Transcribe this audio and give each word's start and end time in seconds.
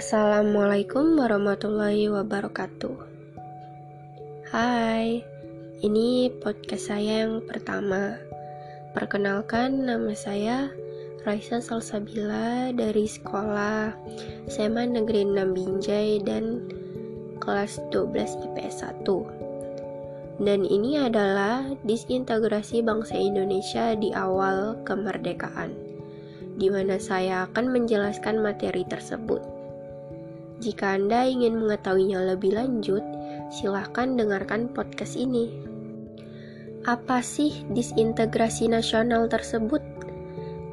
Assalamualaikum 0.00 1.20
warahmatullahi 1.20 2.08
wabarakatuh. 2.08 2.96
Hai, 4.48 5.20
ini 5.84 6.32
podcast 6.40 6.88
saya 6.88 7.28
yang 7.28 7.44
pertama. 7.44 8.16
Perkenalkan, 8.96 9.84
nama 9.84 10.16
saya 10.16 10.72
Raisa 11.28 11.60
Salsabila 11.60 12.72
dari 12.72 13.04
sekolah 13.04 13.92
SMA 14.48 14.88
Negeri 14.88 15.36
6 15.36 15.36
Binjai 15.52 16.24
dan 16.24 16.64
kelas 17.36 17.76
12 17.92 18.40
IPS 18.56 19.04
1. 19.04 19.04
Dan 20.40 20.64
ini 20.64 20.96
adalah 20.96 21.76
disintegrasi 21.84 22.80
bangsa 22.80 23.20
Indonesia 23.20 23.92
di 24.00 24.16
awal 24.16 24.80
kemerdekaan, 24.80 25.76
di 26.56 26.72
mana 26.72 26.96
saya 26.96 27.52
akan 27.52 27.68
menjelaskan 27.68 28.40
materi 28.40 28.88
tersebut. 28.88 29.49
Jika 30.60 31.00
Anda 31.00 31.24
ingin 31.24 31.56
mengetahuinya 31.56 32.36
lebih 32.36 32.52
lanjut, 32.52 33.00
silahkan 33.48 34.12
dengarkan 34.12 34.68
podcast 34.68 35.16
ini. 35.16 35.48
Apa 36.84 37.24
sih 37.24 37.64
disintegrasi 37.72 38.68
nasional 38.68 39.24
tersebut? 39.24 39.80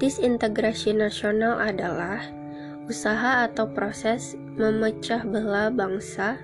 Disintegrasi 0.03 0.91
nasional 0.91 1.55
adalah 1.55 2.19
usaha 2.91 3.47
atau 3.47 3.67
proses 3.71 4.35
memecah 4.59 5.23
belah 5.23 5.71
bangsa 5.71 6.35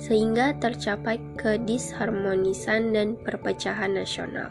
sehingga 0.00 0.56
tercapai 0.56 1.20
kedisharmonisan 1.36 2.96
dan 2.96 3.16
perpecahan 3.20 3.92
nasional. 3.92 4.48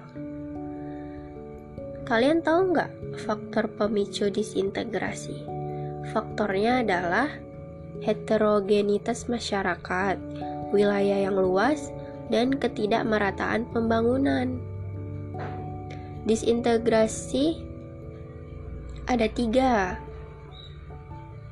Kalian 2.06 2.46
tahu 2.46 2.78
nggak 2.78 2.92
faktor 3.26 3.66
pemicu 3.74 4.30
disintegrasi? 4.30 5.42
Faktornya 6.14 6.86
adalah 6.86 7.30
heterogenitas 8.04 9.32
masyarakat, 9.32 10.20
wilayah 10.76 11.30
yang 11.30 11.38
luas, 11.38 11.94
dan 12.28 12.58
ketidakmerataan 12.58 13.70
pembangunan. 13.70 14.58
Disintegrasi 16.26 17.62
ada 19.06 19.30
tiga. 19.30 20.02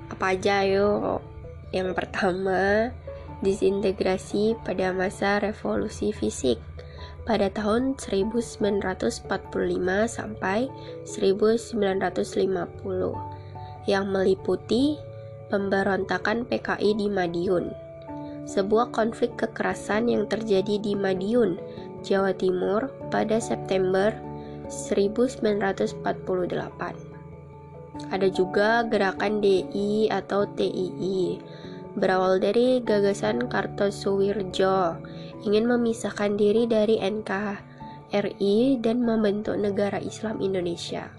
Apa 0.10 0.34
aja 0.34 0.66
yuk? 0.66 1.22
Yang 1.70 1.94
pertama, 1.94 2.90
disintegrasi 3.46 4.58
pada 4.66 4.94
masa 4.94 5.42
revolusi 5.42 6.10
fisik 6.10 6.58
pada 7.24 7.48
tahun 7.48 7.96
1945 7.96 9.32
sampai 10.12 10.68
1950 11.08 13.88
yang 13.88 14.12
meliputi 14.12 15.00
pemberontakan 15.54 16.50
PKI 16.50 16.98
di 16.98 17.14
Madiun. 17.14 17.70
Sebuah 18.50 18.90
konflik 18.90 19.38
kekerasan 19.38 20.10
yang 20.10 20.26
terjadi 20.26 20.82
di 20.82 20.98
Madiun, 20.98 21.62
Jawa 22.02 22.34
Timur 22.34 22.90
pada 23.14 23.38
September 23.38 24.10
1948. 24.74 26.02
Ada 28.10 28.28
juga 28.34 28.82
gerakan 28.90 29.46
DI 29.46 30.10
atau 30.10 30.50
TII, 30.58 31.38
berawal 31.94 32.42
dari 32.42 32.82
gagasan 32.82 33.46
Kartosuwirjo, 33.46 34.98
ingin 35.46 35.70
memisahkan 35.70 36.34
diri 36.34 36.66
dari 36.66 36.98
NKRI 36.98 38.82
dan 38.82 39.06
membentuk 39.06 39.54
negara 39.62 40.02
Islam 40.02 40.42
Indonesia. 40.42 41.14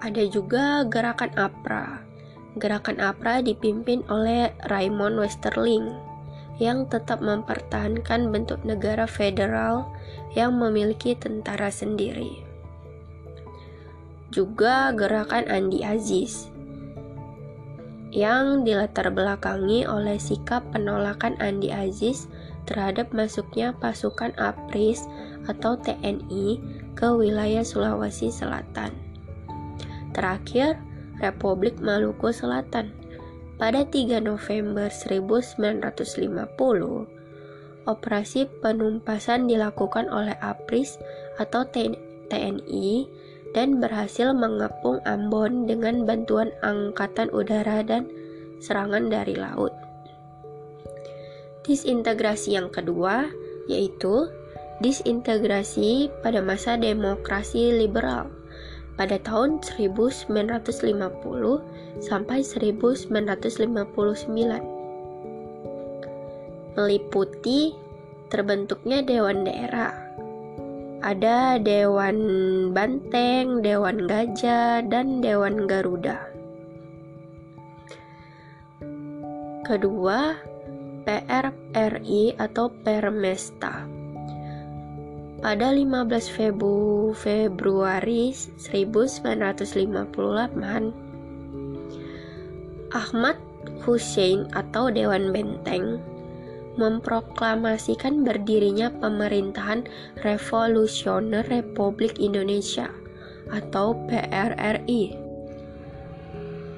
Ada 0.00 0.24
juga 0.30 0.86
gerakan 0.88 1.34
APRA, 1.36 2.09
Gerakan 2.58 2.98
APRA 2.98 3.46
dipimpin 3.46 4.02
oleh 4.10 4.50
Raymond 4.66 5.22
Westerling 5.22 5.94
yang 6.58 6.90
tetap 6.90 7.22
mempertahankan 7.22 8.34
bentuk 8.34 8.60
negara 8.66 9.06
federal 9.06 9.86
yang 10.34 10.58
memiliki 10.58 11.14
tentara 11.14 11.70
sendiri. 11.70 12.42
Juga 14.34 14.90
gerakan 14.94 15.46
Andi 15.50 15.82
Aziz 15.82 16.50
yang 18.10 18.66
dilatar 18.66 19.06
belakangi 19.14 19.86
oleh 19.86 20.18
sikap 20.18 20.66
penolakan 20.74 21.38
Andi 21.38 21.70
Aziz 21.70 22.26
terhadap 22.66 23.14
masuknya 23.14 23.70
pasukan 23.78 24.34
APRIS 24.34 25.06
atau 25.46 25.78
TNI 25.78 26.58
ke 26.98 27.06
wilayah 27.06 27.62
Sulawesi 27.62 28.28
Selatan. 28.34 28.94
Terakhir, 30.10 30.78
Republik 31.20 31.76
Maluku 31.84 32.32
Selatan. 32.32 32.96
Pada 33.60 33.84
3 33.84 34.24
November 34.24 34.88
1950, 34.88 35.60
operasi 37.84 38.48
penumpasan 38.64 39.44
dilakukan 39.44 40.08
oleh 40.08 40.32
APRIS 40.40 40.96
atau 41.36 41.68
TNI 41.68 42.88
dan 43.52 43.76
berhasil 43.76 44.32
mengepung 44.32 45.04
Ambon 45.04 45.68
dengan 45.68 46.08
bantuan 46.08 46.48
angkatan 46.64 47.28
udara 47.36 47.84
dan 47.84 48.08
serangan 48.64 49.12
dari 49.12 49.36
laut. 49.36 49.76
Disintegrasi 51.68 52.56
yang 52.56 52.72
kedua 52.72 53.28
yaitu 53.68 54.24
disintegrasi 54.80 56.08
pada 56.24 56.40
masa 56.40 56.80
demokrasi 56.80 57.76
liberal 57.76 58.39
pada 59.00 59.16
tahun 59.24 59.64
1950 59.64 60.28
sampai 62.04 62.44
1959 62.44 63.96
meliputi 66.76 67.72
terbentuknya 68.28 69.00
dewan 69.00 69.48
daerah. 69.48 69.96
Ada 71.00 71.56
Dewan 71.64 72.20
Banteng, 72.76 73.64
Dewan 73.64 74.04
Gajah, 74.04 74.84
dan 74.84 75.24
Dewan 75.24 75.64
Garuda. 75.64 76.20
Kedua, 79.64 80.36
PRRI 81.08 82.36
atau 82.36 82.68
Permesta 82.84 83.99
pada 85.40 85.72
15 85.72 86.36
Febu 86.36 87.16
Februari 87.16 88.36
1958, 88.60 89.24
Ahmad 92.92 93.40
Hussein 93.80 94.44
atau 94.52 94.92
Dewan 94.92 95.32
Benteng 95.32 95.96
memproklamasikan 96.76 98.20
berdirinya 98.20 98.92
pemerintahan 99.00 99.88
revolusioner 100.20 101.40
Republik 101.48 102.20
Indonesia 102.20 102.92
atau 103.48 103.96
PRRI. 104.12 105.16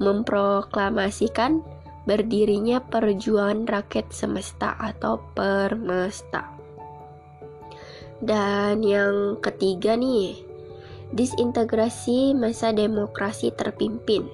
memproklamasikan 0.00 1.60
berdirinya 2.06 2.78
Perjuangan 2.80 3.66
Rakyat 3.66 4.14
Semesta 4.14 4.78
atau 4.78 5.18
Permesta. 5.34 6.54
Dan 8.22 8.80
yang 8.80 9.36
ketiga 9.44 9.98
nih, 9.98 10.40
disintegrasi 11.12 12.32
masa 12.32 12.72
demokrasi 12.72 13.52
terpimpin 13.52 14.24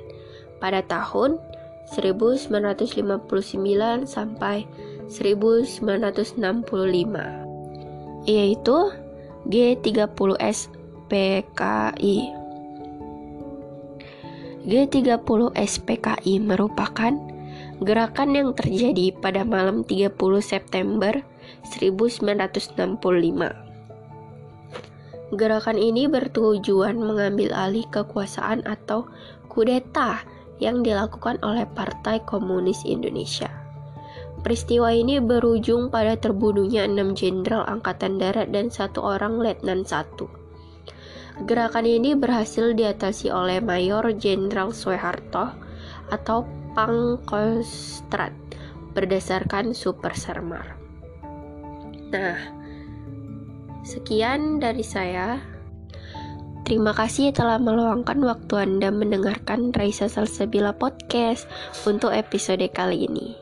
pada 0.63 0.87
tahun 0.87 1.43
1959 1.91 3.03
sampai 4.07 4.71
1965 5.11 7.42
yaitu 8.25 8.91
G30S 9.51 10.71
PKI. 11.11 12.17
G30S 14.63 15.83
PKI 15.83 16.39
merupakan 16.39 17.13
gerakan 17.83 18.31
yang 18.33 18.55
terjadi 18.55 19.11
pada 19.19 19.43
malam 19.45 19.85
30 19.85 20.15
September 20.41 21.19
1965. 21.69 22.97
Gerakan 25.33 25.79
ini 25.81 26.07
bertujuan 26.07 26.97
mengambil 26.97 27.51
alih 27.53 27.85
kekuasaan 27.93 28.63
atau 28.65 29.11
kudeta 29.53 30.25
yang 30.63 30.81
dilakukan 30.81 31.37
oleh 31.45 31.69
Partai 31.77 32.25
Komunis 32.25 32.87
Indonesia. 32.89 33.52
Peristiwa 34.43 34.91
ini 34.91 35.23
berujung 35.23 35.87
pada 35.87 36.19
terbunuhnya 36.19 36.91
enam 36.91 37.15
jenderal 37.15 37.63
angkatan 37.63 38.19
darat 38.19 38.51
dan 38.51 38.75
satu 38.75 38.99
orang 38.99 39.39
letnan 39.39 39.87
satu. 39.87 40.27
Gerakan 41.47 41.87
ini 41.87 42.19
berhasil 42.19 42.75
diatasi 42.75 43.31
oleh 43.31 43.63
Mayor 43.63 44.11
Jenderal 44.19 44.75
Soeharto 44.75 45.55
atau 46.11 46.45
pangkostrat 46.77 48.35
berdasarkan 48.93 49.73
Super 49.73 50.13
Sermar. 50.13 50.77
Nah, 52.13 52.37
sekian 53.87 54.61
dari 54.61 54.85
saya. 54.85 55.41
Terima 56.63 56.95
kasih 56.95 57.35
telah 57.35 57.59
meluangkan 57.59 58.23
waktu 58.23 58.55
Anda 58.55 58.95
mendengarkan 58.95 59.75
Raisa 59.75 60.07
Salsabila 60.07 60.77
Podcast 60.77 61.51
untuk 61.89 62.15
episode 62.15 62.63
kali 62.71 63.11
ini. 63.11 63.42